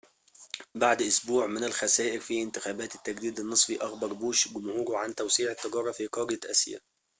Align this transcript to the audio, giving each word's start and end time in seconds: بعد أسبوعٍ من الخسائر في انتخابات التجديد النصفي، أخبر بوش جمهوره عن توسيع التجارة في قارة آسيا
بعد 0.75 1.01
أسبوعٍ 1.01 1.47
من 1.47 1.63
الخسائر 1.63 2.19
في 2.19 2.41
انتخابات 2.43 2.95
التجديد 2.95 3.39
النصفي، 3.39 3.77
أخبر 3.81 4.13
بوش 4.13 4.47
جمهوره 4.47 4.97
عن 4.97 5.15
توسيع 5.15 5.51
التجارة 5.51 5.91
في 5.91 6.07
قارة 6.07 6.39
آسيا 6.51 6.79